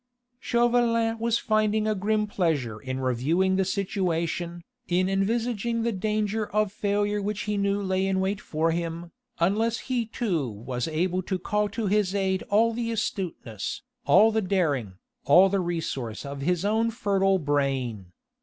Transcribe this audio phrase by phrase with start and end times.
[0.39, 6.71] Chauvelin was finding a grim pleasure in reviewing the situation, in envisaging the danger of
[6.71, 11.37] failure which he knew lay in wait for him, unless he too was able to
[11.37, 14.93] call to his aid all the astuteness, all the daring,
[15.25, 18.07] all the resource of his own fertile brain.